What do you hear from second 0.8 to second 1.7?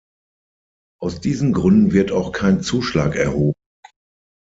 Aus diesen